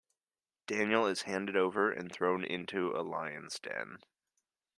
[0.65, 3.99] Daniel is handed over, and thrown into a lions' den.